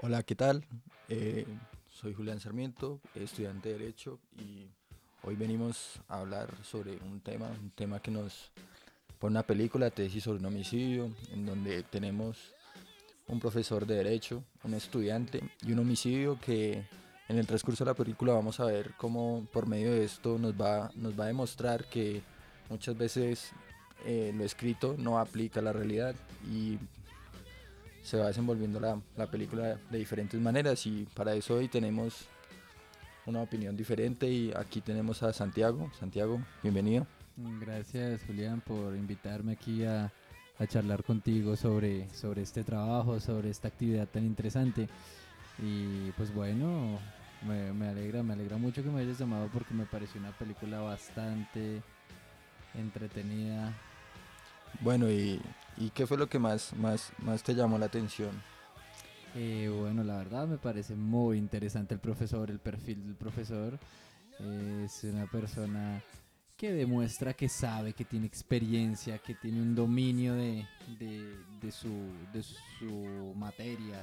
Hola, 0.00 0.22
¿qué 0.22 0.36
tal? 0.36 0.64
Eh, 1.08 1.44
soy 1.90 2.14
Julián 2.14 2.38
Sarmiento, 2.38 3.00
estudiante 3.16 3.70
de 3.70 3.78
Derecho 3.78 4.20
y 4.38 4.68
hoy 5.24 5.34
venimos 5.34 6.00
a 6.06 6.20
hablar 6.20 6.54
sobre 6.62 6.98
un 6.98 7.20
tema, 7.20 7.48
un 7.48 7.70
tema 7.70 7.98
que 8.00 8.12
nos 8.12 8.52
pone 9.18 9.32
una 9.32 9.42
película, 9.42 9.90
tesis 9.90 10.22
sobre 10.22 10.38
un 10.38 10.46
homicidio, 10.46 11.10
en 11.32 11.44
donde 11.44 11.82
tenemos 11.82 12.54
un 13.26 13.40
profesor 13.40 13.86
de 13.86 13.96
Derecho, 13.96 14.44
un 14.62 14.74
estudiante 14.74 15.42
y 15.66 15.72
un 15.72 15.80
homicidio 15.80 16.38
que 16.40 16.86
en 17.28 17.36
el 17.36 17.48
transcurso 17.48 17.84
de 17.84 17.90
la 17.90 17.96
película 17.96 18.34
vamos 18.34 18.60
a 18.60 18.66
ver 18.66 18.92
cómo 18.98 19.48
por 19.52 19.66
medio 19.66 19.90
de 19.90 20.04
esto 20.04 20.38
nos 20.38 20.52
va, 20.54 20.92
nos 20.94 21.18
va 21.18 21.24
a 21.24 21.28
demostrar 21.28 21.86
que 21.86 22.22
muchas 22.70 22.96
veces 22.96 23.50
eh, 24.06 24.32
lo 24.32 24.44
escrito 24.44 24.94
no 24.96 25.18
aplica 25.18 25.58
a 25.58 25.64
la 25.64 25.72
realidad 25.72 26.14
y 26.48 26.78
se 28.08 28.16
va 28.16 28.28
desenvolviendo 28.28 28.80
la, 28.80 28.98
la, 29.18 29.26
película 29.26 29.78
de 29.90 29.98
diferentes 29.98 30.40
maneras 30.40 30.86
y 30.86 31.06
para 31.14 31.34
eso 31.34 31.56
hoy 31.56 31.68
tenemos 31.68 32.26
una 33.26 33.42
opinión 33.42 33.76
diferente 33.76 34.26
y 34.26 34.50
aquí 34.56 34.80
tenemos 34.80 35.22
a 35.22 35.34
Santiago. 35.34 35.90
Santiago, 36.00 36.40
bienvenido. 36.62 37.06
Gracias 37.36 38.22
Julián 38.26 38.62
por 38.62 38.96
invitarme 38.96 39.52
aquí 39.52 39.84
a, 39.84 40.10
a 40.58 40.66
charlar 40.66 41.04
contigo 41.04 41.54
sobre, 41.54 42.08
sobre 42.14 42.40
este 42.40 42.64
trabajo, 42.64 43.20
sobre 43.20 43.50
esta 43.50 43.68
actividad 43.68 44.08
tan 44.08 44.24
interesante. 44.24 44.88
Y 45.58 46.10
pues 46.12 46.32
bueno, 46.32 46.98
me, 47.46 47.74
me, 47.74 47.88
alegra, 47.88 48.22
me 48.22 48.32
alegra 48.32 48.56
mucho 48.56 48.82
que 48.82 48.88
me 48.88 49.02
hayas 49.02 49.18
llamado 49.18 49.50
porque 49.52 49.74
me 49.74 49.84
pareció 49.84 50.18
una 50.18 50.32
película 50.32 50.80
bastante 50.80 51.82
entretenida. 52.74 53.74
Bueno, 54.80 55.10
¿y, 55.10 55.42
y 55.78 55.90
qué 55.90 56.06
fue 56.06 56.16
lo 56.16 56.28
que 56.28 56.38
más, 56.38 56.74
más, 56.74 57.12
más 57.18 57.42
te 57.42 57.54
llamó 57.54 57.78
la 57.78 57.86
atención? 57.86 58.30
Eh, 59.34 59.70
bueno, 59.74 60.02
la 60.02 60.16
verdad 60.16 60.46
me 60.46 60.58
parece 60.58 60.94
muy 60.94 61.38
interesante 61.38 61.94
el 61.94 62.00
profesor, 62.00 62.50
el 62.50 62.58
perfil 62.58 63.04
del 63.04 63.14
profesor. 63.14 63.78
es 64.84 65.04
una 65.04 65.26
persona 65.26 66.02
que 66.56 66.72
demuestra 66.72 67.34
que 67.34 67.48
sabe, 67.48 67.92
que 67.92 68.04
tiene 68.04 68.26
experiencia, 68.26 69.18
que 69.18 69.34
tiene 69.34 69.62
un 69.62 69.76
dominio 69.76 70.34
de, 70.34 70.66
de, 70.98 71.36
de 71.60 71.70
su, 71.70 71.88
de 72.32 72.42
su 72.42 73.32
materia. 73.36 74.00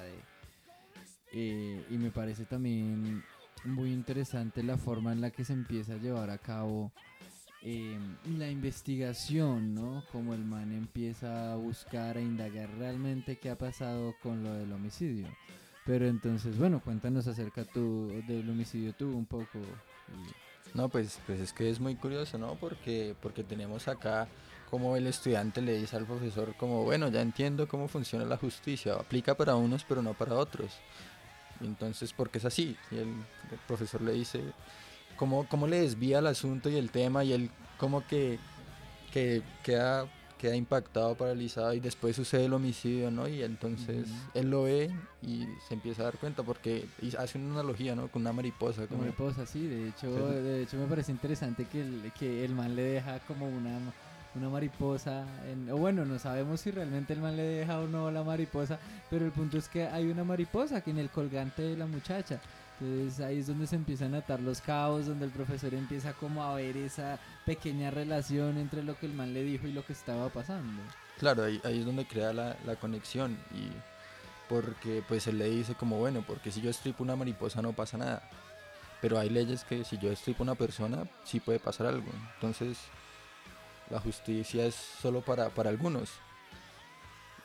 Eh, 1.33 1.85
y 1.89 1.97
me 1.97 2.11
parece 2.11 2.45
también 2.45 3.21
muy 3.65 3.91
interesante 3.91 4.63
la 4.63 4.77
forma 4.77 5.11
en 5.11 5.19
la 5.19 5.31
que 5.31 5.43
se 5.43 5.51
empieza 5.51 5.93
a 5.93 5.97
llevar 5.97 6.29
a 6.29 6.37
cabo 6.37 6.93
eh, 7.67 7.97
la 8.37 8.47
investigación, 8.47 9.73
¿no? 9.73 10.03
Como 10.11 10.35
el 10.35 10.45
man 10.45 10.71
empieza 10.71 11.51
a 11.51 11.55
buscar, 11.55 12.15
a 12.15 12.21
indagar 12.21 12.69
realmente 12.77 13.39
qué 13.39 13.49
ha 13.49 13.57
pasado 13.57 14.13
con 14.21 14.43
lo 14.43 14.53
del 14.53 14.71
homicidio. 14.71 15.27
Pero 15.83 16.07
entonces, 16.07 16.59
bueno, 16.59 16.79
cuéntanos 16.79 17.25
acerca 17.25 17.65
tú 17.65 18.21
del 18.27 18.47
homicidio 18.47 18.93
tú 18.93 19.07
un 19.17 19.25
poco. 19.25 19.59
No, 20.75 20.89
pues, 20.89 21.19
pues 21.25 21.39
es 21.39 21.53
que 21.53 21.71
es 21.71 21.79
muy 21.79 21.95
curioso, 21.95 22.37
¿no? 22.37 22.53
Porque, 22.53 23.15
porque 23.19 23.43
tenemos 23.43 23.87
acá 23.87 24.27
como 24.69 24.95
el 24.95 25.07
estudiante 25.07 25.59
le 25.59 25.79
dice 25.79 25.95
al 25.95 26.05
profesor 26.05 26.55
como, 26.57 26.83
bueno, 26.83 27.09
ya 27.09 27.21
entiendo 27.21 27.67
cómo 27.67 27.87
funciona 27.87 28.25
la 28.25 28.37
justicia, 28.37 28.93
aplica 28.93 29.33
para 29.33 29.55
unos 29.55 29.83
pero 29.85 30.03
no 30.03 30.13
para 30.13 30.35
otros. 30.35 30.71
Entonces, 31.61 32.13
porque 32.13 32.37
es 32.37 32.45
así? 32.45 32.77
Y 32.91 32.97
el 32.97 33.15
profesor 33.67 34.03
le 34.03 34.11
dice, 34.11 34.43
cómo, 35.15 35.47
cómo 35.47 35.67
le 35.67 35.81
desvía 35.81 36.19
el 36.19 36.27
asunto 36.27 36.69
y 36.69 36.75
el 36.75 36.91
tema 36.91 37.23
y 37.23 37.33
él 37.33 37.49
como 37.77 38.05
que, 38.07 38.39
que 39.11 39.41
queda, 39.63 40.07
queda 40.37 40.55
impactado, 40.55 41.15
paralizado 41.15 41.73
y 41.73 41.79
después 41.79 42.15
sucede 42.15 42.45
el 42.45 42.53
homicidio, 42.53 43.11
¿no? 43.11 43.27
Y 43.27 43.43
entonces 43.43 44.07
él 44.33 44.49
lo 44.49 44.63
ve 44.63 44.91
y 45.21 45.45
se 45.67 45.73
empieza 45.73 46.01
a 46.01 46.05
dar 46.05 46.17
cuenta 46.17 46.43
porque 46.43 46.85
hace 47.17 47.37
una 47.37 47.53
analogía, 47.53 47.95
¿no? 47.95 48.07
Con 48.07 48.21
una 48.21 48.33
mariposa. 48.33 48.87
Como... 48.87 49.01
mariposa, 49.01 49.45
sí, 49.45 49.67
de 49.67 49.89
hecho, 49.89 50.11
de 50.29 50.63
hecho 50.63 50.77
me 50.77 50.85
parece 50.85 51.11
interesante 51.11 51.65
que 51.65 51.81
el, 51.81 52.11
que 52.17 52.45
el 52.45 52.55
man 52.55 52.75
le 52.75 52.83
deja 52.83 53.19
como 53.19 53.47
una 53.47 53.79
una 54.35 54.49
mariposa, 54.49 55.25
en, 55.49 55.69
o 55.71 55.77
bueno, 55.77 56.05
no 56.05 56.19
sabemos 56.19 56.61
si 56.61 56.71
realmente 56.71 57.13
el 57.13 57.21
man 57.21 57.37
le 57.37 57.43
deja 57.43 57.79
o 57.79 57.87
no 57.87 58.11
la 58.11 58.23
mariposa, 58.23 58.79
pero 59.09 59.25
el 59.25 59.31
punto 59.31 59.57
es 59.57 59.69
que 59.69 59.87
hay 59.87 60.09
una 60.09 60.23
mariposa 60.23 60.81
que 60.81 60.91
en 60.91 60.99
el 60.99 61.09
colgante 61.09 61.61
de 61.61 61.77
la 61.77 61.85
muchacha. 61.85 62.39
Entonces 62.79 63.19
ahí 63.25 63.39
es 63.39 63.47
donde 63.47 63.67
se 63.67 63.75
empiezan 63.75 64.15
a 64.15 64.19
atar 64.19 64.41
los 64.41 64.61
cabos, 64.61 65.05
donde 65.05 65.25
el 65.25 65.31
profesor 65.31 65.73
empieza 65.73 66.13
como 66.13 66.43
a 66.43 66.55
ver 66.55 66.75
esa 66.77 67.19
pequeña 67.45 67.91
relación 67.91 68.57
entre 68.57 68.83
lo 68.83 68.97
que 68.97 69.05
el 69.05 69.13
man 69.13 69.33
le 69.33 69.43
dijo 69.43 69.67
y 69.67 69.71
lo 69.71 69.85
que 69.85 69.93
estaba 69.93 70.29
pasando. 70.29 70.81
Claro, 71.17 71.43
ahí, 71.43 71.61
es 71.63 71.85
donde 71.85 72.05
crea 72.05 72.33
la, 72.33 72.57
la, 72.65 72.75
connexión 72.75 73.37
y 73.51 73.69
porque 74.49 75.03
pues 75.07 75.27
él 75.27 75.37
le 75.37 75.49
dice 75.49 75.75
como 75.75 75.97
bueno, 75.97 76.23
porque 76.27 76.51
si 76.51 76.61
yo 76.61 76.69
estripo 76.69 77.03
una 77.03 77.15
mariposa 77.15 77.61
no 77.61 77.71
pasa 77.71 77.97
nada, 77.97 78.29
pero 79.01 79.17
hay 79.17 79.29
leyes 79.29 79.63
que 79.63 79.85
si 79.85 79.97
yo 79.97 80.11
estripo 80.11 80.43
una 80.43 80.55
persona 80.55 81.07
sí 81.23 81.39
puede 81.39 81.59
pasar 81.59 81.87
algo, 81.87 82.11
entonces 82.35 82.77
la 83.89 83.99
justicia 83.99 84.65
es 84.65 84.75
solo 84.75 85.21
para, 85.21 85.49
para 85.49 85.69
algunos. 85.69 86.09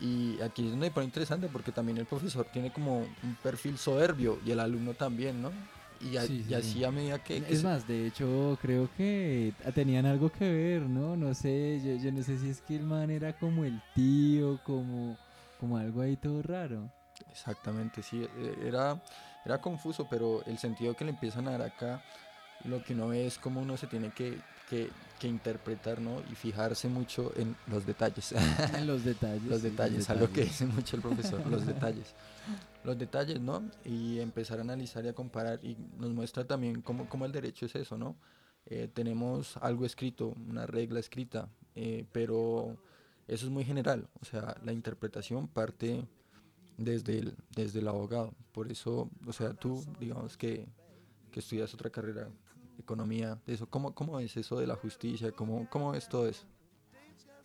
Y 0.00 0.41
aquí 0.41 0.65
es 0.65 0.71
donde 0.71 0.91
pone 0.91 1.05
interesante 1.06 1.49
porque 1.49 1.72
también 1.72 1.99
el 1.99 2.06
profesor 2.06 2.47
tiene 2.53 2.71
como 2.72 3.00
un 3.00 3.37
perfil 3.43 3.77
soberbio 3.77 4.38
y 4.47 4.50
el 4.50 4.61
alumno 4.61 4.94
también, 4.94 5.43
¿no? 5.43 5.53
Y, 6.00 6.16
a, 6.16 6.22
Sí, 6.22 6.43
sí, 6.43 6.50
y 6.50 6.55
así 6.55 6.72
sí. 6.78 6.84
a 6.84 6.91
medida 6.91 7.19
que... 7.22 7.43
que 7.43 7.53
Es 7.53 7.62
más, 7.62 7.87
de 7.87 8.06
hecho, 8.06 8.59
creo 8.62 8.89
que 8.97 9.53
tenían 9.75 10.06
algo 10.06 10.31
que 10.33 10.50
ver, 10.50 10.83
¿no? 10.83 11.15
No 11.16 11.34
sé, 11.34 11.78
yo, 11.84 11.94
yo 12.03 12.10
no 12.10 12.22
sé 12.22 12.39
si 12.39 12.49
es 12.49 12.62
que 12.62 12.77
el 12.77 12.84
man 12.84 13.10
era 13.10 13.34
como 13.34 13.66
el 13.66 13.78
tío, 13.94 14.59
como, 14.65 15.19
como 15.59 15.77
algo 15.77 16.00
ahí 16.00 16.16
todo 16.16 16.41
raro. 16.43 16.89
Exactamente, 17.31 18.03
sí, 18.03 18.22
e- 18.22 18.66
era, 18.66 18.99
era 19.44 19.60
confuso, 19.60 20.06
pero 20.09 20.43
el 20.47 20.56
sentido 20.56 20.94
que 20.97 21.05
le 21.05 21.10
empiezan 21.10 21.47
a 21.49 21.50
dar 21.53 21.62
acá, 21.62 22.00
lo 22.65 22.83
que 22.83 22.94
uno 22.94 23.09
ve 23.09 23.27
es 23.27 23.39
cómo 23.39 23.60
uno 23.60 23.77
se 23.77 23.87
tiene 23.87 24.09
que, 24.10 24.39
que, 24.71 24.89
que 25.20 25.28
interpretar, 25.28 26.00
¿no? 26.00 26.22
Y 26.32 26.34
fijarse 26.34 26.88
mucho 26.88 27.32
en 27.36 27.54
los 27.69 27.86
detalles. 27.86 28.32
En 28.75 28.86
los 28.86 29.04
detalles. 29.04 29.44
los 29.44 29.60
sí, 29.60 29.69
detalles, 29.69 30.10
algo 30.10 30.32
que 30.32 30.44
dice 30.44 30.66
mucho 30.66 30.97
el 30.97 31.03
profesor, 31.03 31.47
los 31.47 31.66
detalles. 31.75 32.14
Los 32.82 32.98
detalles, 32.98 33.41
¿no? 33.41 33.62
Y 33.84 34.19
empezar 34.19 34.59
a 34.59 34.62
analizar 34.62 35.04
y 35.04 35.09
a 35.09 35.12
comparar 35.12 35.62
y 35.62 35.76
nos 35.98 36.10
muestra 36.10 36.44
también 36.44 36.80
cómo, 36.80 37.09
cómo 37.09 37.26
el 37.26 37.32
derecho 37.32 37.66
es 37.66 37.75
eso, 37.76 37.98
¿no? 37.98 38.16
Eh, 38.66 38.88
tenemos 38.92 39.56
algo 39.59 39.84
escrito, 39.84 40.34
una 40.48 40.66
regla 40.66 40.98
escrita, 40.98 41.48
eh, 41.75 42.06
pero 42.12 42.78
eso 43.28 43.47
es 43.47 43.53
muy 43.53 43.64
general, 43.64 44.09
o 44.20 44.25
sea, 44.25 44.56
la 44.64 44.72
interpretación 44.72 45.48
parte 45.48 46.04
desde 46.78 47.19
el, 47.19 47.36
desde 47.54 47.80
el 47.80 47.88
abogado. 47.88 48.32
Por 48.53 48.72
eso, 48.72 49.10
o 49.26 49.32
sea, 49.32 49.53
tú, 49.53 49.84
digamos 49.98 50.36
que, 50.36 50.66
que 51.30 51.41
estudias 51.41 51.75
otra 51.75 51.91
carrera, 51.91 52.28
economía, 52.80 53.38
de 53.46 53.54
eso, 53.54 53.66
¿cómo, 53.68 53.94
cómo 53.94 54.18
es 54.20 54.36
eso 54.36 54.58
de 54.58 54.66
la 54.66 54.76
justicia? 54.76 55.32
¿Cómo, 55.32 55.68
cómo 55.70 55.94
es 55.94 56.08
todo 56.08 56.26
eso? 56.28 56.44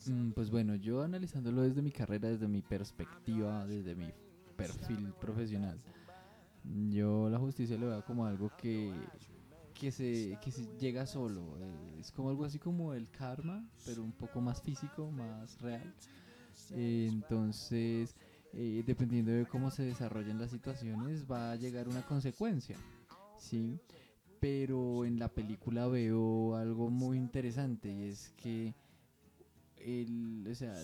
Mm, 0.08 0.32
Pues 0.32 0.50
bueno, 0.50 0.76
yo 0.76 1.02
analizándolo 1.04 1.62
desde 1.62 1.82
mi 1.82 1.92
carrera, 1.92 2.30
desde 2.30 2.48
mi 2.48 2.62
perspectiva, 2.62 3.66
desde 3.66 3.96
mi 3.96 4.12
perfil 4.56 5.14
profesional, 5.20 5.78
yo 6.90 7.30
la 7.30 7.38
justicia 7.40 7.78
lo 7.78 7.88
veo 7.88 8.04
como 8.06 8.26
algo 8.26 8.52
que, 8.58 8.92
que, 9.74 9.92
se, 9.92 10.38
que 10.44 10.52
se 10.52 10.66
llega 10.80 11.06
solo. 11.06 11.42
eh, 11.60 11.98
es 12.00 12.12
como 12.12 12.30
algo 12.30 12.46
así 12.46 12.60
como 12.60 12.94
el 12.94 13.10
karma, 13.10 13.64
pero 13.86 14.04
un 14.04 14.12
poco 14.14 14.42
más 14.42 14.62
físico, 14.62 15.12
más 15.12 15.60
real. 15.62 15.94
Eh, 16.72 17.08
entonces, 17.12 18.16
eh, 18.54 18.84
dependiendo 18.86 19.32
de 19.32 19.46
cómo 19.46 19.70
se 19.72 19.84
desarrollen 19.84 20.40
las 20.40 20.52
situaciones, 20.52 21.26
va 21.30 21.52
a 21.52 21.56
llegar 21.56 21.88
una 21.88 22.02
consecuencia. 22.06 22.78
¿sí? 23.38 23.78
Pero 24.46 25.06
en 25.06 25.18
la 25.18 25.28
película 25.28 25.88
veo 25.88 26.56
algo 26.56 26.92
muy 26.92 27.18
interesante 27.18 27.92
y 27.92 28.04
es 28.04 28.30
que 28.38 28.76
el, 29.78 30.48
o 30.48 30.54
sea, 30.54 30.76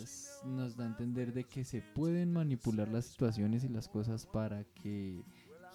nos 0.48 0.76
da 0.76 0.86
a 0.86 0.88
entender 0.88 1.32
de 1.32 1.44
que 1.44 1.64
se 1.64 1.84
pueden 1.84 2.34
manipular 2.34 2.88
las 2.88 3.06
situaciones 3.06 3.64
y 3.64 3.70
las 3.70 3.88
cosas 3.88 4.26
para 4.26 4.64
que 4.64 5.22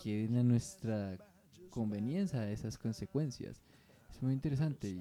queden 0.03 0.37
a 0.37 0.43
nuestra 0.43 1.17
conveniencia 1.71 2.51
esas 2.51 2.77
consecuencias. 2.77 3.63
Es 4.11 4.21
muy 4.21 4.33
interesante 4.33 4.89
y, 4.89 5.01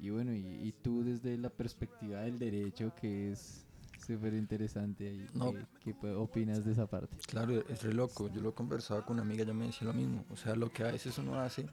y 0.00 0.08
bueno, 0.08 0.32
y, 0.32 0.38
y 0.46 0.72
tú 0.72 1.04
desde 1.04 1.36
la 1.36 1.50
perspectiva 1.50 2.22
del 2.22 2.38
derecho 2.38 2.94
que 2.98 3.32
es 3.32 3.66
súper 4.06 4.32
interesante 4.32 5.06
ahí, 5.06 5.26
No. 5.34 5.52
¿qué, 5.52 5.94
qué 6.00 6.08
opinas 6.14 6.64
de 6.64 6.72
esa 6.72 6.86
parte? 6.86 7.14
Claro, 7.26 7.62
es 7.68 7.82
re 7.82 7.92
loco. 7.92 8.30
Yo 8.32 8.40
lo 8.40 8.54
conversaba 8.54 9.04
con 9.04 9.16
una 9.16 9.22
amiga, 9.22 9.42
ella 9.42 9.52
me 9.52 9.66
decía 9.66 9.86
lo 9.86 9.92
mismo. 9.92 10.24
O 10.30 10.36
sea, 10.36 10.54
lo 10.56 10.72
que 10.72 10.82
a 10.82 10.92
veces 10.92 11.18
uno 11.18 11.38
hace 11.38 11.66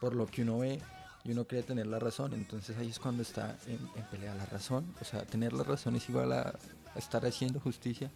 por 0.00 0.14
lo 0.14 0.26
que 0.26 0.42
uno 0.42 0.58
ve 0.58 0.80
y 1.24 1.32
uno 1.32 1.44
cree 1.44 1.62
tener 1.62 1.86
la 1.86 1.98
razón. 1.98 2.32
Entonces 2.34 2.76
ahí 2.78 2.88
es 2.88 2.98
cuando 2.98 3.22
está 3.22 3.56
en, 3.66 3.78
en 3.96 4.04
pelea 4.10 4.34
la 4.34 4.46
razón. 4.46 4.84
O 5.00 5.04
sea, 5.04 5.24
tener 5.24 5.52
la 5.52 5.64
razón 5.64 5.96
es 5.96 6.08
igual 6.08 6.32
a, 6.32 6.54
a 6.94 6.98
estar 6.98 7.24
haciendo 7.26 7.60
justicia. 7.60 8.10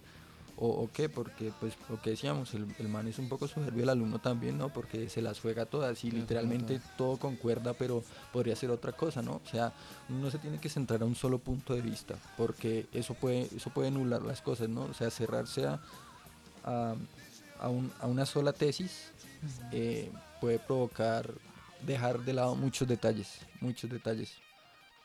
O, 0.62 0.68
o 0.68 0.90
qué, 0.92 1.08
porque 1.08 1.54
pues 1.58 1.72
lo 1.88 2.02
que 2.02 2.10
decíamos, 2.10 2.52
el, 2.52 2.66
el 2.78 2.88
man 2.88 3.08
es 3.08 3.18
un 3.18 3.30
poco 3.30 3.48
soberbio, 3.48 3.82
el 3.84 3.88
alumno 3.88 4.18
también, 4.18 4.58
¿no? 4.58 4.68
Porque 4.68 5.08
se 5.08 5.22
las 5.22 5.40
juega 5.40 5.64
todas 5.64 6.04
y 6.04 6.10
literalmente 6.10 6.82
todo 6.98 7.16
concuerda, 7.16 7.72
pero 7.72 8.04
podría 8.30 8.54
ser 8.54 8.70
otra 8.70 8.92
cosa, 8.92 9.22
¿no? 9.22 9.40
O 9.42 9.48
sea, 9.50 9.72
uno 10.10 10.18
no 10.26 10.30
se 10.30 10.36
tiene 10.38 10.58
que 10.60 10.68
centrar 10.68 11.00
a 11.00 11.06
un 11.06 11.14
solo 11.14 11.38
punto 11.38 11.72
de 11.74 11.80
vista, 11.80 12.14
porque 12.36 12.86
eso 12.92 13.14
puede, 13.14 13.48
eso 13.56 13.70
puede 13.70 13.88
anular 13.88 14.20
las 14.20 14.42
cosas, 14.42 14.68
¿no? 14.68 14.82
O 14.82 14.92
sea, 14.92 15.10
cerrarse 15.10 15.64
a, 15.66 15.80
a, 16.64 16.94
a, 17.58 17.68
un- 17.70 17.90
a 17.98 18.06
una 18.06 18.26
sola 18.26 18.52
tesis 18.52 19.12
eh, 19.72 20.12
puede 20.42 20.58
provocar 20.58 21.32
dejar 21.86 22.20
de 22.20 22.32
lado 22.32 22.54
muchos 22.54 22.86
detalles, 22.88 23.40
muchos 23.60 23.90
detalles. 23.90 24.34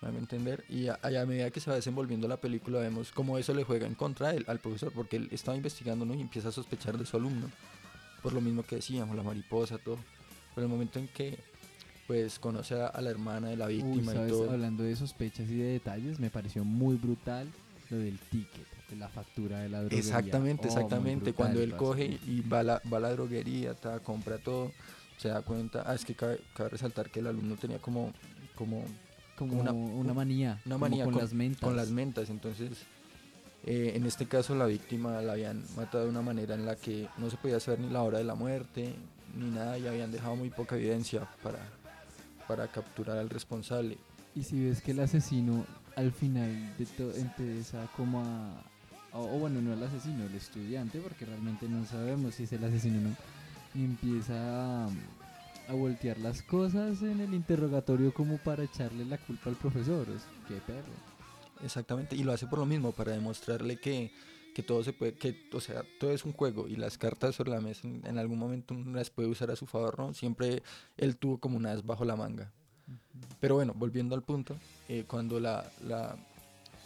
¿Me 0.02 0.10
van 0.10 0.18
a 0.18 0.20
entender? 0.20 0.66
Y 0.70 0.88
a, 0.88 1.00
y 1.10 1.16
a 1.16 1.26
medida 1.26 1.50
que 1.52 1.60
se 1.60 1.70
va 1.70 1.76
desenvolviendo 1.76 2.28
la 2.28 2.38
película 2.38 2.80
vemos 2.80 3.12
cómo 3.12 3.38
eso 3.38 3.54
le 3.54 3.64
juega 3.64 3.88
en 3.88 3.96
contra 3.96 4.32
él, 4.34 4.44
al 4.48 4.60
profesor, 4.60 4.92
porque 4.94 5.16
él 5.16 5.30
estaba 5.32 5.56
investigando 5.56 6.06
¿no? 6.06 6.14
y 6.14 6.22
empieza 6.22 6.50
a 6.50 6.52
sospechar 6.52 6.98
de 6.98 7.06
su 7.06 7.18
alumno, 7.18 7.50
por 8.22 8.34
lo 8.34 8.42
mismo 8.42 8.64
que 8.64 8.76
decíamos, 8.78 9.16
la 9.16 9.24
mariposa, 9.24 9.78
todo. 9.78 9.98
Pero 10.54 10.68
el 10.68 10.72
momento 10.72 11.00
en 11.00 11.08
que 11.08 11.38
pues 12.08 12.38
conoce 12.38 12.76
a, 12.76 13.02
la 13.02 13.10
hermana 13.10 13.50
de 13.50 13.58
la 13.58 13.66
Uy, 13.66 13.78
víctima 13.78 14.12
y 14.12 14.16
¿sabes? 14.16 14.32
todo. 14.32 14.52
Hablando 14.52 14.84
de 14.84 14.96
sospechas 14.96 15.50
y 15.50 15.56
de 15.58 15.72
detalles, 15.74 16.20
me 16.20 16.30
pareció 16.30 16.64
muy 16.64 16.98
brutal 16.98 17.48
lo 17.90 17.98
del 17.98 18.20
ticket, 18.20 18.68
de 18.90 18.96
la 18.98 19.10
factura 19.10 19.60
de 19.60 19.70
la 19.70 19.80
droguería. 19.80 20.00
Exactamente, 20.00 20.68
Oh, 20.68 20.72
exactamente. 20.72 21.32
brutal, 21.32 21.34
Cuando 21.34 21.62
él 21.62 21.76
coge 21.76 22.20
y 22.28 22.42
va 22.42 22.60
a 22.60 22.64
la, 22.64 22.82
va 22.92 22.98
a 22.98 23.02
la 23.02 23.12
droguería, 23.12 23.74
ta, 23.74 24.00
compra 24.02 24.38
todo, 24.38 24.72
se 25.18 25.30
da 25.30 25.42
cuenta. 25.42 25.84
Ah, 25.86 25.96
es 25.96 26.06
que 26.06 26.16
cabe, 26.16 26.40
cabe 26.56 26.70
resaltar 26.70 27.10
que 27.10 27.20
el 27.20 27.28
alumno 27.28 27.56
tenía 27.56 27.80
como, 27.80 28.14
como 28.56 28.84
como 29.38 29.60
una- 29.60 29.74
una, 29.74 30.14
manía, 30.14 30.62
una 30.66 30.78
manía 30.78 31.04
con, 31.04 31.14
con- 31.14 31.22
las 31.22 31.34
mentas. 31.34 31.62
con 31.62 31.76
las 31.76 31.90
mentas. 31.90 32.30
Entonces, 32.30 32.72
eh, 33.66 33.92
en 33.96 34.06
este 34.06 34.28
caso, 34.28 34.56
la 34.56 34.66
víctima 34.66 35.22
la 35.22 35.34
habían 35.34 35.64
matado 35.76 36.06
de 36.06 36.10
una 36.10 36.22
manera 36.22 36.56
en 36.56 36.66
la 36.66 36.76
que 36.78 37.08
no 37.18 37.30
se 37.30 37.36
podía 37.38 37.60
saber 37.60 37.80
ni 37.82 37.90
la 37.90 38.02
hora 38.04 38.18
de 38.20 38.24
la 38.24 38.36
muerte, 38.36 38.96
ni 39.38 39.50
nada, 39.50 39.78
y 39.78 39.88
habían 39.88 40.12
dejado 40.12 40.36
muy 40.38 40.50
poca 40.52 40.78
evidencia 40.78 41.28
para, 41.44 41.60
para 42.48 42.68
capturar 42.70 43.18
al 43.18 43.30
responsable. 43.30 43.98
Y 44.36 44.44
si 44.44 44.64
ves 44.66 44.82
que 44.82 44.92
el 44.92 45.00
asesino 45.02 45.66
al 45.98 46.12
final 46.14 46.74
de 46.78 46.86
todo 46.86 47.14
empieza 47.16 47.88
como 47.98 48.22
a... 48.22 48.64
O, 49.14 49.20
o 49.36 49.40
bueno, 49.40 49.62
no 49.62 49.74
el 49.74 49.82
asesino, 49.84 50.26
el 50.26 50.36
estudiante, 50.36 51.00
porque 51.00 51.26
realmente 51.26 51.68
no 51.70 51.86
sabemos 51.86 52.36
si 52.36 52.44
es 52.44 52.52
el 52.54 52.64
asesino 52.66 53.00
o 53.00 53.02
no. 53.02 53.16
Empieza 53.76 54.86
a, 54.86 54.90
a 55.68 55.74
voltear 55.74 56.18
las 56.20 56.42
cosas 56.42 57.02
en 57.02 57.20
el 57.20 57.34
interrogatorio 57.34 58.14
como 58.14 58.38
para 58.38 58.64
echarle 58.64 59.06
la 59.06 59.18
culpa 59.18 59.50
al 59.50 59.56
profesor. 59.56 60.08
Es, 60.10 60.24
qué 60.48 60.56
perro. 60.66 60.94
Exactamente, 61.64 62.16
y 62.16 62.24
lo 62.24 62.34
hace 62.34 62.48
por 62.48 62.60
lo 62.60 62.66
mismo, 62.66 62.92
para 62.92 63.14
demostrarle 63.14 63.78
que, 63.78 64.12
que 64.54 64.62
todo 64.62 64.84
se 64.84 64.94
puede, 64.94 65.14
que, 65.14 65.50
o 65.54 65.62
sea, 65.62 65.84
todo 66.00 66.12
es 66.12 66.26
un 66.26 66.34
juego 66.34 66.68
y 66.68 66.76
las 66.76 66.98
cartas 66.98 67.36
sobre 67.36 67.52
la 67.52 67.62
mesa 67.62 67.88
en, 67.88 68.02
en 68.06 68.18
algún 68.18 68.38
momento 68.38 68.74
uno 68.74 68.96
las 68.96 69.10
puede 69.10 69.30
usar 69.30 69.52
a 69.52 69.56
su 69.56 69.66
favor, 69.66 69.98
¿no? 69.98 70.14
Siempre 70.14 70.64
él 70.98 71.16
tuvo 71.16 71.38
como 71.38 71.58
una 71.58 71.72
as 71.72 71.86
bajo 71.86 72.04
la 72.06 72.16
manga. 72.16 72.52
Pero 73.40 73.56
bueno, 73.56 73.74
volviendo 73.76 74.16
al 74.16 74.22
punto, 74.22 74.56
eh, 74.90 75.06
cuando 75.08 75.40
la, 75.40 75.66
la, 75.88 76.18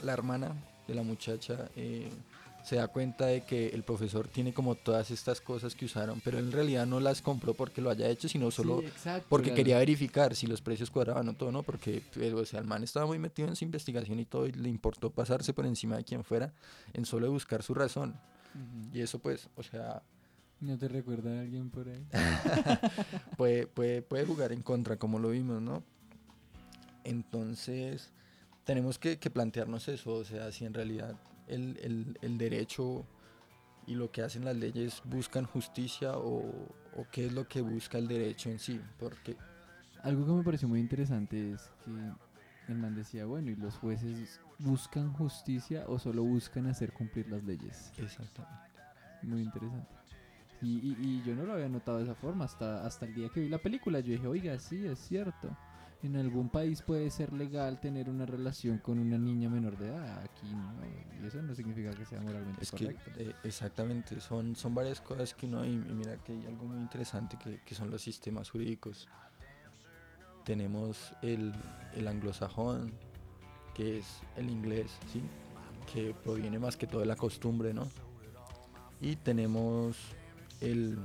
la 0.03 0.13
hermana 0.13 0.56
de 0.88 0.95
la 0.95 1.03
muchacha 1.03 1.69
eh, 1.75 2.09
se 2.69 2.75
da 2.75 2.88
cuenta 2.88 3.25
de 3.25 3.42
que 3.42 3.69
el 3.69 3.81
profesor 3.81 4.27
tiene 4.27 4.54
como 4.54 4.75
todas 4.75 5.10
estas 5.10 5.42
cosas 5.42 5.74
que 5.74 5.86
usaron, 5.86 6.21
pero 6.24 6.38
en 6.38 6.51
realidad 6.51 6.86
no 6.86 7.00
las 7.00 7.19
compró 7.19 7.56
porque 7.56 7.81
lo 7.81 7.89
haya 7.89 8.07
hecho, 8.07 8.30
sino 8.30 8.51
solo 8.51 8.81
Sí, 8.81 8.86
exacto, 8.86 9.25
porque 9.27 9.56
quería 9.56 9.80
verificar 9.80 10.36
si 10.36 10.45
los 10.45 10.62
precios 10.62 10.92
cuadraban 10.92 11.27
o 11.30 11.33
todo, 11.33 11.51
¿no? 11.51 11.63
Porque 11.63 12.04
pues, 12.13 12.31
o 12.31 12.45
sea, 12.45 12.60
el 12.60 12.68
man 12.68 12.83
estaba 12.83 13.07
muy 13.07 13.18
metido 13.18 13.48
en 13.48 13.56
su 13.56 13.66
investigación 13.66 14.19
y 14.19 14.25
todo, 14.25 14.45
y 14.45 14.51
le 14.51 14.69
importó 14.69 15.10
pasarse 15.10 15.51
por 15.51 15.66
encima 15.66 15.98
de 15.98 16.04
quien 16.04 16.24
fuera 16.24 16.54
en 16.94 17.06
solo 17.06 17.31
buscar 17.31 17.63
su 17.63 17.74
razón. 17.74 18.16
Y 18.94 19.01
eso, 19.01 19.18
pues, 19.18 19.50
o 19.56 19.63
sea, 19.63 20.04
¿No 20.62 20.77
te 20.77 20.89
recuerda 20.89 21.38
a 21.38 21.42
alguien 21.42 21.71
por 21.71 21.88
ahí? 21.88 22.06
puede, 23.38 23.66
puede, 23.66 24.04
puede 24.04 24.25
jugar 24.25 24.51
en 24.51 24.62
contra, 24.62 24.98
como 24.98 25.18
lo 25.18 25.30
vimos, 25.30 25.60
¿no? 25.60 25.83
Entonces, 27.04 28.12
tenemos 28.63 29.00
que, 29.00 29.18
que 29.18 29.31
plantearnos 29.31 29.88
eso, 29.88 30.13
o 30.13 30.24
sea, 30.24 30.51
si 30.51 30.66
en 30.66 30.74
realidad 30.75 31.16
el, 31.49 31.77
el- 31.81 32.17
el 32.21 32.37
derecho 32.37 33.05
y 33.87 33.95
lo 33.95 34.11
que 34.11 34.21
hacen 34.21 34.45
las 34.45 34.55
leyes 34.55 35.01
buscan 35.05 35.45
justicia 35.45 36.17
o, 36.17 36.67
o 36.95 37.07
qué 37.11 37.25
es 37.25 37.33
lo 37.33 37.47
que 37.47 37.61
busca 37.61 37.97
el 37.97 38.07
derecho 38.07 38.49
en 38.49 38.59
sí, 38.59 38.79
porque 38.99 39.35
Algo 40.03 40.25
que 40.25 40.31
me 40.31 40.43
pareció 40.43 40.67
muy 40.67 40.79
interesante 40.79 41.53
es 41.53 41.71
que 41.83 42.71
el 42.71 42.77
man 42.77 42.95
decía, 42.95 43.25
bueno, 43.25 43.49
¿y 43.51 43.55
los 43.55 43.75
jueces 43.75 44.39
buscan 44.59 45.11
justicia 45.13 45.85
o 45.87 45.97
solo 45.97 46.23
buscan 46.23 46.67
hacer 46.67 46.91
cumplir 46.93 47.27
las 47.29 47.43
leyes? 47.43 47.91
exactamente. 47.97 48.55
Muy 49.23 49.41
interesante. 49.41 49.87
Y, 50.61 50.77
y, 50.79 50.95
y 50.99 51.23
yo 51.23 51.35
no 51.35 51.45
lo 51.45 51.53
había 51.53 51.69
notado 51.69 51.97
de 51.97 52.03
esa 52.03 52.15
forma 52.15 52.45
hasta, 52.45 52.85
hasta 52.85 53.05
el 53.05 53.13
día 53.13 53.29
que 53.29 53.39
vi 53.39 53.49
la 53.49 53.57
película. 53.61 53.99
Yo 54.01 54.11
dije, 54.11 54.27
oiga, 54.27 54.59
sí, 54.59 54.85
es 54.85 54.99
cierto. 54.99 55.49
En 56.01 56.15
algún 56.15 56.47
país 56.47 56.81
puede 56.81 57.09
ser 57.11 57.33
legal 57.33 57.79
tener 57.81 58.09
una 58.09 58.25
relación 58.25 58.77
con 58.77 58.99
una 58.99 59.17
niña 59.17 59.49
menor 59.49 59.77
de 59.77 59.87
edad. 59.89 60.23
Aquí 60.23 60.47
no. 60.53 60.73
Y 61.21 61.27
eso 61.27 61.41
no 61.41 61.53
significa 61.53 61.91
que 61.91 62.05
sea 62.05 62.21
moralmente 62.21 62.63
Es 62.63 62.71
que 62.71 62.85
correcto. 62.85 63.11
eh, 63.17 63.33
exactamente, 63.43 64.21
son, 64.21 64.55
son 64.55 64.73
varias 64.73 65.01
cosas 65.01 65.33
que 65.33 65.45
uno, 65.45 65.65
y, 65.65 65.71
y 65.73 65.93
mira 65.93 66.15
que 66.23 66.31
hay 66.31 66.45
algo 66.45 66.65
muy 66.65 66.79
interesante 66.79 67.37
que, 67.37 67.59
que 67.65 67.75
son 67.75 67.91
los 67.91 68.01
sistemas 68.01 68.49
jurídicos. 68.49 69.09
Tenemos 70.45 71.13
el, 71.21 71.53
el 71.93 72.07
anglosajón, 72.07 72.93
que 73.75 73.97
es 73.99 74.05
el 74.37 74.49
inglés, 74.49 74.97
¿sí? 75.11 75.21
que 75.91 76.13
proviene 76.23 76.59
más 76.59 76.77
que 76.77 76.87
todo 76.87 77.01
de 77.01 77.07
la 77.07 77.15
costumbre, 77.17 77.73
¿no? 77.73 77.87
Y 79.01 79.15
tenemos 79.17 79.97
el, 80.61 80.97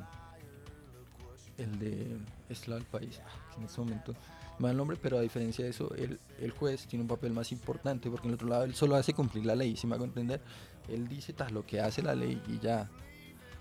el 1.59 1.79
de 1.79 2.19
lado 2.67 2.75
del 2.81 2.85
país, 2.89 3.21
que 3.51 3.61
en 3.61 3.65
este 3.67 3.81
momento 3.81 4.15
el 4.61 4.77
nombre, 4.77 4.97
pero 5.01 5.19
a 5.19 5.21
diferencia 5.21 5.65
de 5.65 5.71
eso, 5.71 5.95
el, 5.97 6.19
el 6.41 6.51
juez 6.53 6.87
tiene 6.87 7.03
un 7.03 7.09
papel 7.09 7.33
más 7.33 7.53
importante, 7.53 8.09
porque 8.11 8.27
en 8.27 8.31
el 8.31 8.35
otro 8.35 8.49
lado 8.49 8.65
él 8.65 8.75
solo 8.75 8.97
hace 8.97 9.13
cumplir 9.13 9.47
la 9.47 9.55
ley, 9.55 9.77
si 9.77 9.87
me 9.87 9.95
hago 9.95 10.05
entender, 10.05 10.41
él 10.89 11.09
dice 11.09 11.33
tal 11.33 11.53
lo 11.53 11.67
que 11.67 11.81
hace 11.81 12.03
la 12.03 12.15
ley 12.15 12.41
y 12.49 12.59
ya. 12.59 12.89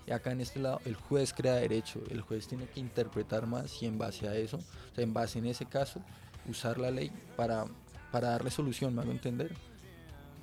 Y 0.06 0.12
acá 0.12 0.31
en 0.31 0.42
este 0.42 0.60
lado 0.60 0.81
el 0.86 0.95
juez 0.95 1.34
crea 1.34 1.56
derecho, 1.56 2.01
el 2.10 2.22
juez 2.22 2.48
tiene 2.48 2.68
que 2.68 2.80
interpretar 2.80 3.48
más 3.48 3.81
y 3.81 3.86
en 3.86 3.98
base 3.98 4.28
a 4.28 4.36
eso, 4.36 4.57
o 4.57 4.95
sea, 4.95 5.04
en 5.04 5.13
base 5.13 5.40
en 5.40 5.45
ese 5.45 5.66
caso, 5.66 6.01
usar 6.48 6.78
la 6.78 6.92
ley 6.92 7.12
para, 7.36 7.66
para 8.12 8.30
darle 8.30 8.51
solución, 8.51 8.94
me 8.94 9.01
hago 9.01 9.12
entender. 9.12 9.54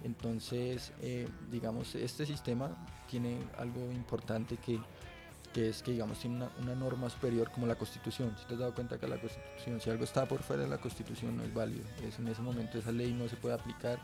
Entonces, 0.02 0.93
eh, 1.02 1.29
digamos, 1.50 1.94
este 1.94 2.25
sistema 2.25 2.75
tiene 3.08 3.38
algo 3.58 3.93
importante 3.93 4.56
que, 4.56 4.81
que 5.52 5.69
es 5.69 5.82
que, 5.82 5.93
digamos, 5.93 6.19
tiene 6.19 6.49
una, 6.61 6.75
norma 6.75 7.11
superior 7.11 7.50
como 7.50 7.67
la 7.67 7.75
Constitución. 7.75 8.37
Si 8.38 8.47
te 8.47 8.55
has 8.55 8.61
dado 8.61 8.75
cuenta 8.75 8.99
que 8.99 9.08
la 9.08 9.19
Constitución, 9.19 9.81
si 9.81 9.91
algo 9.91 10.05
está 10.05 10.26
por 10.26 10.43
fuera 10.43 10.62
de 10.62 10.69
la 10.69 10.79
Constitución, 10.79 11.37
no 11.37 11.43
es 11.43 11.52
válido. 11.52 11.85
Es, 12.06 12.19
en 12.19 12.29
ese 12.29 12.43
momento 12.43 12.79
esa 12.79 12.93
ley 12.93 13.12
no 13.12 13.29
se 13.29 13.37
puede 13.37 13.55
aplicar 13.55 13.99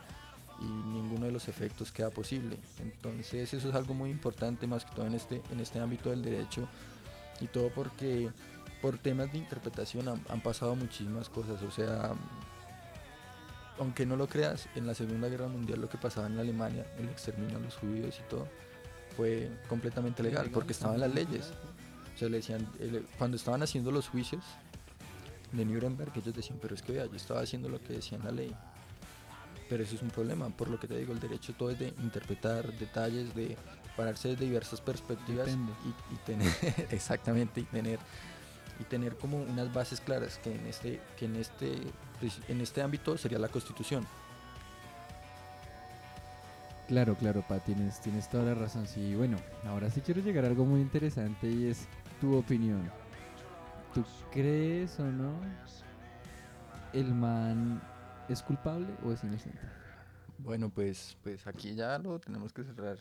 y 0.59 0.65
ninguno 0.65 1.27
de 1.27 1.31
los 1.31 1.47
efectos 1.47 1.91
queda 1.91 2.09
posible. 2.09 2.57
Entonces, 2.79 3.53
eso 3.53 3.69
es 3.69 3.75
algo 3.75 3.93
muy 3.93 4.09
importante, 4.09 4.67
más 4.67 4.83
que 4.83 4.95
todo 4.95 5.07
en 5.07 5.13
este, 5.13 5.41
en 5.51 5.59
este 5.59 5.79
ámbito 5.79 6.09
del 6.09 6.21
derecho 6.21 6.67
y 7.39 7.47
todo 7.47 7.69
porque 7.69 8.29
por 8.81 8.97
temas 8.97 9.31
de 9.31 9.37
interpretación 9.37 10.07
han, 10.09 10.25
han 10.27 10.41
pasado 10.41 10.75
muchísimas 10.75 11.29
cosas. 11.29 11.61
O 11.61 11.71
sea, 11.71 12.13
aunque 13.79 14.05
no 14.05 14.15
lo 14.15 14.27
creas, 14.27 14.67
en 14.75 14.87
la 14.87 14.95
Segunda 14.95 15.29
Guerra 15.29 15.47
Mundial 15.47 15.79
lo 15.79 15.89
que 15.89 15.97
pasaba 15.97 16.27
en 16.27 16.39
Alemania, 16.39 16.85
el 16.97 17.09
exterminio 17.09 17.57
de 17.57 17.65
los 17.65 17.75
judíos 17.75 18.19
y 18.19 18.29
todo, 18.29 18.47
fue 19.17 19.49
completamente 19.67 20.21
legal 20.23 20.49
porque 20.53 20.71
estaban 20.73 20.99
las 20.99 21.13
leyes. 21.13 21.51
O 22.15 22.17
sea, 22.17 22.29
le 22.29 22.37
decían, 22.37 22.65
el- 22.79 23.05
cuando 23.17 23.35
estaban 23.35 23.61
haciendo 23.63 23.91
los 23.91 24.07
juicios 24.07 24.43
de 25.51 25.65
Nuremberg, 25.65 26.11
ellos 26.15 26.33
decían, 26.35 26.59
pero 26.61 26.75
es 26.75 26.81
que 26.81 26.93
vea, 26.93 27.05
yo 27.07 27.15
estaba 27.15 27.41
haciendo 27.41 27.67
lo 27.67 27.81
que 27.81 27.93
decía 27.93 28.17
en 28.17 28.23
la 28.23 28.31
ley. 28.31 28.55
Pero 29.69 29.83
eso 29.83 29.95
es 29.95 30.01
un 30.01 30.09
problema, 30.11 30.47
por 30.49 30.69
lo 30.69 30.79
que 30.79 30.87
te 30.87 30.97
digo, 30.97 31.11
el 31.11 31.19
derecho 31.19 31.53
todo 31.53 31.71
es 31.71 31.79
de 31.79 31.87
interpretar 32.01 32.71
detalles, 32.77 33.35
de 33.35 33.57
pararse 33.97 34.29
desde 34.29 34.45
diversas 34.45 34.79
perspectivas 34.79 35.49
y, 35.49 36.13
y 36.13 36.17
tener, 36.25 36.47
exactamente, 36.91 37.59
y 37.61 37.63
tener, 37.63 37.99
y 38.79 38.83
tener 38.85 39.17
como 39.17 39.41
unas 39.41 39.73
bases 39.73 39.99
claras, 39.99 40.37
que 40.37 40.53
en 40.55 40.65
este, 40.67 41.01
que 41.17 41.25
en 41.25 41.35
este, 41.35 41.79
pues, 42.21 42.39
en 42.47 42.61
este 42.61 42.81
ámbito 42.81 43.17
sería 43.17 43.39
la 43.39 43.49
constitución. 43.49 44.05
Claro, 46.87 47.17
claro, 47.17 47.43
Pa, 47.45 47.59
tienes, 47.59 47.99
tienes 47.99 48.29
toda 48.29 48.45
la 48.45 48.53
razón. 48.55 48.87
Sí, 48.87 49.13
bueno, 49.13 49.37
ahora 49.65 49.89
sí 49.89 49.99
quiero 49.99 50.21
llegar 50.21 50.45
a 50.45 50.47
algo 50.47 50.63
muy 50.63 50.79
interesante 50.79 51.49
y 51.49 51.65
es 51.65 51.85
tu 52.21 52.37
opinión. 52.37 52.89
¿Tú 53.93 54.05
crees 54.31 54.97
o 54.99 55.05
no 55.05 55.33
el 56.93 57.13
man 57.13 57.81
es 58.29 58.41
culpable 58.41 58.87
o 59.03 59.11
es 59.11 59.21
inocente? 59.23 59.59
Bueno, 60.37 60.69
pues, 60.69 61.17
pues 61.23 61.45
aquí 61.45 61.75
ya 61.75 61.97
lo 61.99 62.19
tenemos 62.19 62.53
que 62.53 62.63
cerrar 62.63 62.99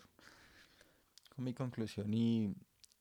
con 1.35 1.45
mi 1.45 1.55
conclusión 1.55 2.12
y, 2.12 2.57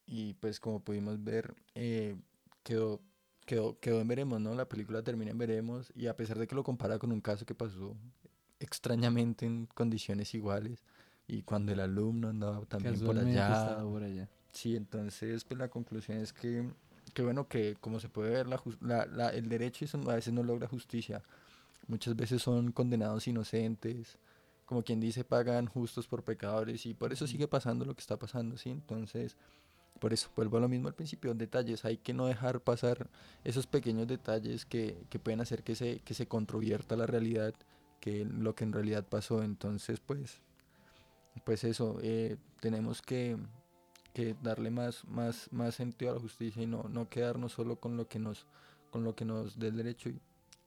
y 0.05 0.33
pues 0.35 0.59
como 0.59 0.81
pudimos 0.81 1.23
ver, 1.23 1.55
eh, 1.73 2.15
quedó, 2.61 3.01
quedó, 3.45 3.79
quedó 3.79 4.01
en 4.01 4.07
veremos, 4.07 4.39
¿no? 4.39 4.53
La 4.53 4.69
película 4.69 5.01
termina 5.01 5.31
en 5.31 5.37
veremos 5.39 5.91
y 5.95 6.07
a 6.07 6.15
pesar 6.15 6.37
de 6.37 6.45
que 6.45 6.53
lo 6.53 6.63
compara 6.63 6.99
con 6.99 7.11
un 7.11 7.21
caso 7.21 7.43
que 7.43 7.55
pasó 7.55 7.97
extrañamente 8.65 9.45
en 9.45 9.67
condiciones 9.67 10.33
iguales 10.33 10.83
y 11.27 11.41
cuando 11.43 11.71
el 11.71 11.79
alumno 11.79 12.29
andaba 12.29 12.65
también 12.65 12.99
por 12.99 13.17
allá. 13.17 13.77
por 13.83 14.03
allá. 14.03 14.29
Sí, 14.51 14.75
entonces 14.75 15.43
pues 15.43 15.57
la 15.57 15.69
conclusión 15.69 16.17
es 16.19 16.33
que, 16.33 16.69
que 17.13 17.21
bueno, 17.23 17.47
que 17.47 17.75
como 17.81 17.99
se 17.99 18.09
puede 18.09 18.31
ver, 18.31 18.47
la, 18.47 18.61
la- 18.81 19.05
la- 19.05 19.29
el 19.29 19.49
derecho 19.49 19.85
a 20.09 20.15
veces 20.15 20.33
no 20.33 20.43
logra 20.43 20.67
justicia. 20.67 21.21
Muchas 21.87 22.15
veces 22.15 22.41
son 22.41 22.71
condenados 22.71 23.27
inocentes, 23.27 24.17
como 24.65 24.81
quien 24.83 24.99
dice, 24.99 25.23
pagan 25.23 25.67
justos 25.67 26.07
por 26.07 26.23
pecadores 26.23 26.85
y 26.87 26.93
por 26.93 27.13
eso 27.13 27.27
sigue 27.27 27.47
pasando 27.47 27.85
lo 27.85 27.93
que 27.93 28.01
está 28.01 28.17
pasando, 28.17 28.57
¿sí? 28.57 28.71
Entonces 28.71 29.35
por 29.99 30.11
eso, 30.11 30.29
vuelvo 30.35 30.57
a 30.57 30.59
lo 30.59 30.67
mismo 30.67 30.87
al 30.89 30.93
principio, 30.93 31.33
detalles, 31.33 31.85
hay 31.85 31.97
que 31.97 32.13
no 32.13 32.25
dejar 32.27 32.59
pasar 32.59 33.07
esos 33.45 33.65
pequeños 33.65 34.07
detalles 34.07 34.65
que, 34.65 34.97
que 35.09 35.19
pueden 35.19 35.39
hacer 35.41 35.63
que 35.63 35.73
se, 35.75 35.99
que 35.99 36.13
se 36.13 36.27
controvierta 36.27 36.95
la 36.97 37.05
realidad, 37.07 37.53
que 38.05 38.23
lo 38.23 38.53
que 38.53 38.63
en 38.63 38.71
realidad 38.71 39.07
pasó. 39.09 39.41
Entonces, 39.41 39.99
pues, 39.99 40.39
pues 41.43 41.63
eso, 41.63 41.97
eh, 42.03 42.37
tenemos 42.59 43.01
que, 43.01 43.35
darle 44.43 44.69
más, 44.69 45.03
más, 45.05 45.51
más 45.51 45.73
sentido 45.73 46.11
a 46.11 46.13
la 46.13 46.19
justicia 46.19 46.61
y 46.61 46.67
no, 46.67 46.83
no 46.83 47.09
quedarnos 47.09 47.53
solo 47.53 47.79
con 47.79 47.97
lo 47.97 48.07
que 48.07 48.19
nos, 48.19 48.45
con 48.91 49.03
lo 49.03 49.15
que 49.15 49.25
nos 49.25 49.57
dé 49.57 49.69
el 49.69 49.77
derecho 49.77 50.09
y, 50.09 50.21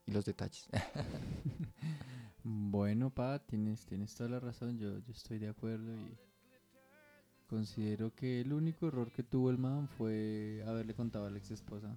y 0.05 0.11
los 0.11 0.25
detalles. 0.25 0.69
bueno, 2.43 3.11
pa, 3.11 3.39
tienes, 3.39 3.87
tienes 3.87 4.17
toda 4.17 4.31
la 4.31 4.41
razón, 4.41 4.77
yo, 4.77 4.99
yo 4.99 5.13
estoy 5.13 5.39
de 5.39 5.49
acuerdo 5.49 5.95
y 5.95 6.19
considero 7.47 8.13
que 8.17 8.41
el 8.41 8.53
único 8.53 8.89
error 8.89 9.13
que 9.13 9.23
tuvo 9.23 9.49
el 9.51 9.59
man 9.59 9.89
fue 9.97 10.65
haberle 10.67 10.93
contado 10.93 11.27
a 11.27 11.31
la 11.31 11.39
ex 11.39 11.53
esposa. 11.53 11.97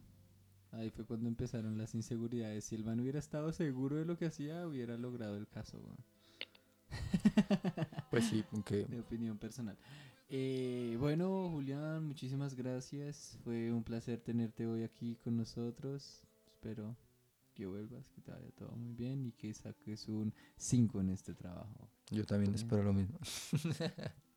Ahí 0.72 0.90
fue 0.90 1.06
cuando 1.06 1.28
empezaron 1.28 1.78
las 1.78 1.96
inseguridades. 1.96 2.66
Si 2.66 2.76
el 2.76 2.84
man 2.84 3.00
hubiera 3.00 3.20
estado 3.20 3.52
seguro 3.52 3.98
de 3.98 4.06
lo 4.06 4.18
que 4.18 4.26
hacía, 4.26 4.66
hubiera 4.68 4.98
logrado 4.98 5.36
el 5.38 5.48
caso. 5.48 5.80
Pues 8.10 8.26
sí, 8.26 8.44
aunque... 8.52 8.86
Mi 8.90 9.00
opinión 9.00 9.38
personal. 9.38 9.78
Eh, 10.28 10.98
bueno, 11.00 11.50
Julián, 11.50 12.06
muchísimas 12.06 12.56
gracias. 12.56 13.38
Fue 13.44 13.72
un 13.72 13.84
placer 13.84 14.20
tenerte 14.20 14.68
hoy 14.68 14.84
aquí 14.84 15.16
con 15.24 15.38
nosotros. 15.38 16.24
Espero 16.46 16.98
que 17.54 17.66
vuelvas, 17.66 18.10
que 18.10 18.22
te 18.22 18.32
vaya 18.32 18.50
todo 18.52 18.72
muy 18.72 18.94
bien 18.94 19.26
y 19.26 19.32
que 19.32 19.54
saques 19.54 20.08
un 20.08 20.34
5 20.58 21.02
en 21.02 21.10
este 21.10 21.34
trabajo. 21.34 21.90
Yo 22.10 22.26
también 22.26 22.54
espero 22.54 22.84
lo 22.84 22.94
mismo. 22.94 23.18